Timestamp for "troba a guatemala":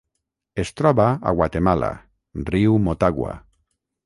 0.79-1.91